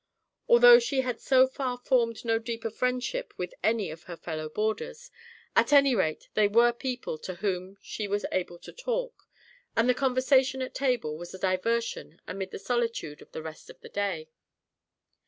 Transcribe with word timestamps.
Although 0.49 0.79
she 0.79 1.01
had 1.01 1.21
so 1.21 1.45
far 1.45 1.77
formed 1.77 2.25
no 2.25 2.39
deeper 2.39 2.71
friendship 2.71 3.35
with 3.37 3.53
any 3.61 3.91
of 3.91 4.05
her 4.05 4.17
fellow 4.17 4.49
boarders, 4.49 5.11
at 5.55 5.71
any 5.71 5.93
rate 5.93 6.27
they 6.33 6.47
were 6.47 6.73
people 6.73 7.19
to 7.19 7.35
whom 7.35 7.77
she 7.83 8.07
was 8.07 8.25
able 8.31 8.57
to 8.57 8.73
talk; 8.73 9.29
and 9.75 9.87
the 9.87 9.93
conversation 9.93 10.59
at 10.63 10.73
table 10.73 11.15
was 11.19 11.35
a 11.35 11.37
diversion 11.37 12.19
amid 12.27 12.49
the 12.49 12.57
solitude 12.57 13.21
of 13.21 13.31
the 13.31 13.43
rest 13.43 13.69
of 13.69 13.79
the 13.81 13.89
day. 13.89 14.31